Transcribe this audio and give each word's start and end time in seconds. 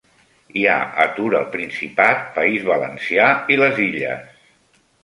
Hi 0.61 0.63
ha 0.69 0.77
atur 1.03 1.27
al 1.41 1.45
Principat, 1.57 2.25
País 2.41 2.67
Valencià 2.71 3.31
i 3.57 3.63
les 3.65 3.83
Illes 3.89 4.47